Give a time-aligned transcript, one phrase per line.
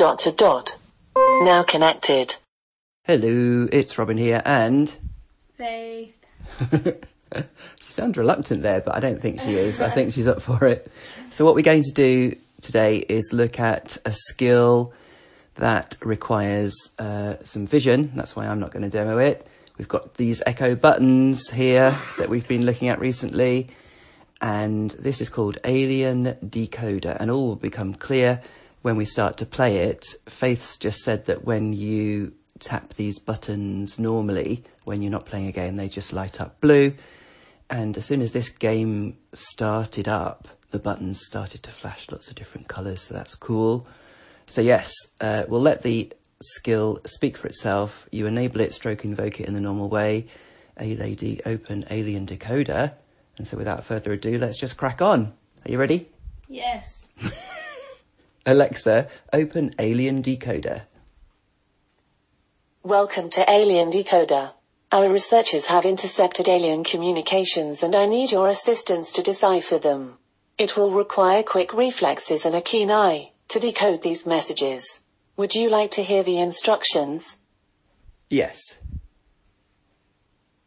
[0.00, 0.76] Dot to dot.
[1.14, 2.36] Now connected.
[3.04, 4.88] Hello, it's Robin here, and
[5.58, 6.16] Faith.
[6.72, 9.82] she sounds reluctant there, but I don't think she is.
[9.82, 10.90] I think she's up for it.
[11.28, 14.94] So, what we're going to do today is look at a skill
[15.56, 18.12] that requires uh, some vision.
[18.14, 19.46] That's why I'm not going to demo it.
[19.76, 23.68] We've got these echo buttons here that we've been looking at recently,
[24.40, 28.40] and this is called Alien Decoder, and all will become clear
[28.82, 30.06] when we start to play it.
[30.26, 35.52] Faith's just said that when you tap these buttons normally, when you're not playing a
[35.52, 36.94] game, they just light up blue.
[37.68, 42.36] And as soon as this game started up, the buttons started to flash lots of
[42.36, 43.86] different colours, so that's cool.
[44.46, 46.12] So, yes, uh, we'll let the
[46.42, 48.08] skill speak for itself.
[48.10, 50.26] You enable it, stroke invoke it in the normal way.
[50.78, 52.92] A lady open alien decoder.
[53.36, 55.32] And so, without further ado, let's just crack on.
[55.64, 56.08] Are you ready?
[56.48, 57.08] Yes.
[58.46, 60.82] Alexa, open alien decoder.
[62.82, 64.54] Welcome to Alien Decoder.
[64.90, 70.16] Our researchers have intercepted alien communications and I need your assistance to decipher them.
[70.56, 75.02] It will require quick reflexes and a keen eye to decode these messages.
[75.36, 77.36] Would you like to hear the instructions?
[78.30, 78.78] Yes.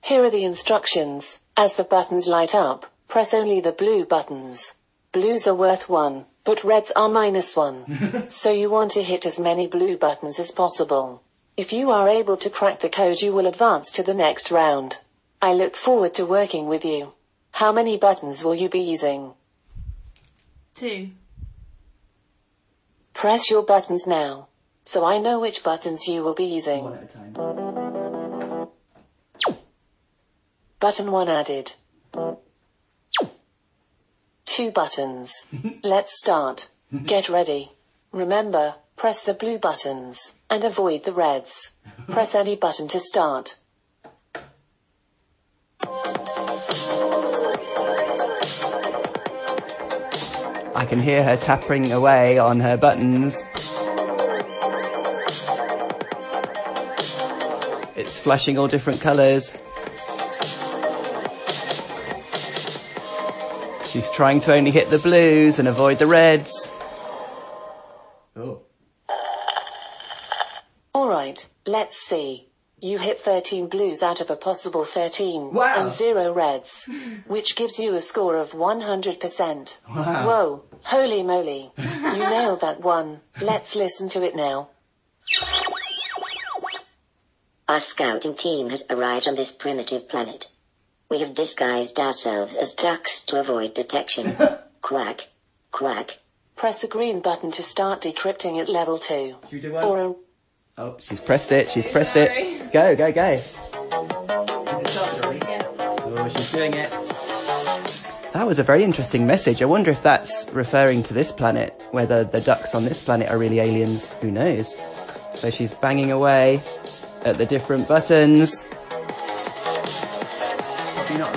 [0.00, 1.38] Here are the instructions.
[1.54, 4.72] As the buttons light up, press only the blue buttons.
[5.12, 8.28] Blues are worth one, but reds are minus one.
[8.30, 11.22] so you want to hit as many blue buttons as possible.
[11.58, 15.00] If you are able to crack the code, you will advance to the next round.
[15.42, 17.12] I look forward to working with you.
[17.50, 19.34] How many buttons will you be using?
[20.72, 21.10] Two.
[23.12, 24.48] Press your buttons now,
[24.86, 26.84] so I know which buttons you will be using.
[26.84, 28.68] One at a time.
[30.80, 31.74] Button 1 added.
[34.48, 35.46] Two buttons.
[35.82, 36.70] Let's start.
[37.04, 37.72] Get ready.
[38.12, 41.70] Remember, press the blue buttons and avoid the reds.
[42.08, 43.56] Press any button to start.
[50.74, 53.36] I can hear her tapping away on her buttons.
[57.96, 59.52] It's flashing all different colours.
[63.98, 66.70] She's trying to only hit the blues and avoid the reds.
[68.36, 68.60] Oh.
[70.94, 72.46] Alright, let's see.
[72.80, 75.74] You hit 13 blues out of a possible 13 Wow.
[75.86, 76.88] and 0 reds,
[77.26, 79.78] which gives you a score of 100%.
[79.88, 80.26] Wow.
[80.28, 81.72] Whoa, holy moly.
[81.76, 83.20] You nailed that one.
[83.40, 84.68] Let's listen to it now.
[87.68, 90.46] Our scouting team has arrived on this primitive planet.
[91.10, 94.36] We have disguised ourselves as ducks to avoid detection.
[94.82, 95.22] quack,
[95.72, 96.18] quack.
[96.54, 99.36] Press the green button to start decrypting at level 2.
[99.44, 99.84] Should we do one?
[99.84, 100.14] Or a
[100.76, 102.26] Oh, she's pressed it, she's pressed Sorry.
[102.26, 102.72] it.
[102.72, 103.30] Go, go, go.
[103.32, 105.40] Is it started already?
[105.48, 105.66] Yeah.
[105.78, 106.90] Oh, she's doing it.
[108.32, 109.62] That was a very interesting message.
[109.62, 113.38] I wonder if that's referring to this planet, whether the ducks on this planet are
[113.38, 114.12] really aliens.
[114.20, 114.76] Who knows?
[115.34, 116.60] So she's banging away
[117.24, 118.64] at the different buttons.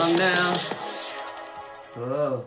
[0.00, 0.56] Probably not long now.
[1.94, 2.46] Whoa.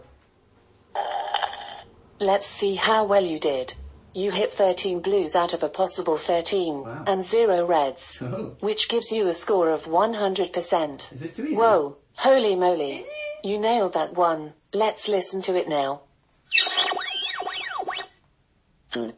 [2.19, 3.73] Let's see how well you did.
[4.15, 7.03] You hit 13 blues out of a possible 13 Wow.
[7.07, 8.55] and 0 reds, Oh.
[8.59, 11.11] which gives you a score of 100%.
[11.13, 11.55] Is this too easy?
[11.55, 13.05] Whoa, holy moly.
[13.43, 14.53] You nailed that one.
[14.73, 16.01] Let's listen to it now.
[18.93, 19.09] Hmm.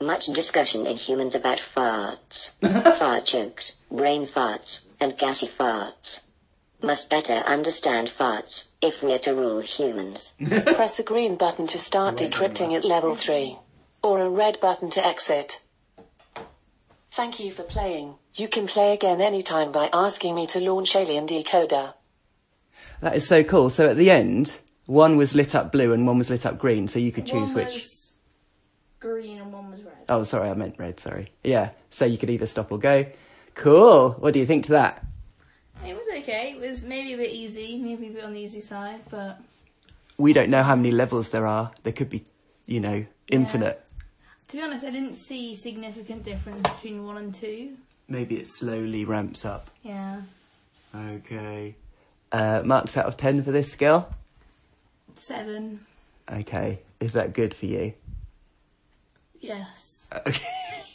[0.00, 2.50] Much discussion in humans about farts.
[2.98, 6.18] fart jokes, brain farts, and gassy farts.
[6.82, 10.32] Must better understand farts if we're to rule humans.
[10.44, 13.56] Press the green button to start decrypting at level 3.
[14.02, 15.60] Or a red button to exit.
[17.12, 18.16] Thank you for playing.
[18.34, 21.94] You can play again anytime by asking me to launch Alien Decoder.
[23.00, 23.68] That is so cool.
[23.68, 26.88] So at the end, one was lit up blue and one was lit up green,
[26.88, 27.74] so you could choose one which.
[27.74, 28.14] was
[28.98, 29.94] green and one was red.
[30.08, 31.28] Oh, sorry, I meant red, sorry.
[31.44, 33.06] Yeah, so you could either stop or go.
[33.54, 34.12] Cool.
[34.12, 35.04] What do you think to that?
[35.84, 36.52] It was okay.
[36.52, 39.40] It was maybe a bit easy, maybe a bit on the easy side, but
[40.16, 41.72] We don't know how many levels there are.
[41.82, 42.24] There could be,
[42.66, 43.84] you know, infinite.
[44.48, 47.76] to be honest, I didn't see significant difference between one and two.
[48.08, 49.70] Maybe it slowly ramps up.
[49.82, 50.22] Yeah.
[50.94, 51.74] Okay.
[52.30, 54.08] Uh, marks out of 10 for this skill?
[55.14, 55.84] Seven.
[56.30, 56.80] Okay.
[57.00, 57.94] Is that good for you?
[59.40, 60.06] Yes.
[60.26, 60.46] Okay.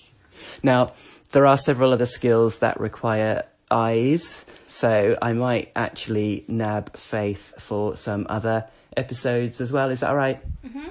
[0.64, 0.94] now,
[1.32, 7.96] there are several other skills that require eyes, so I might actually nab Faith for
[7.96, 9.90] some other episodes as well.
[9.90, 10.42] Is that all right?
[10.66, 10.88] Mm-hmm.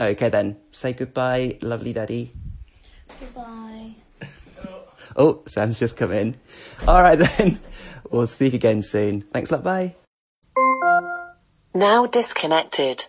[0.00, 0.56] Okay, then.
[0.70, 2.32] Say goodbye, lovely daddy.
[3.20, 3.94] Goodbye.
[5.16, 6.36] Oh, Sam's just come in.
[6.86, 7.58] All right then.
[8.10, 9.22] We'll speak again soon.
[9.22, 9.64] Thanks a lot.
[9.64, 9.94] Bye.
[11.74, 13.06] Now disconnected.